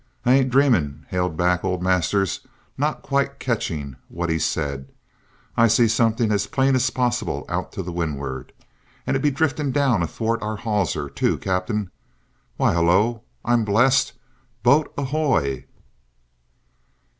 [0.25, 2.39] "I ain't dreaming," hailed back old Masters,
[2.75, 4.91] not quite catching what he said.
[5.55, 8.51] "I sees summit as plain as possible out to win'ard.
[9.05, 11.91] Aye, it be a driftin' down athawt our hawser, too, cap'en.
[12.57, 13.21] Why, hullo!
[13.45, 14.13] I'm blessed.
[14.63, 15.65] Boat ahoy!"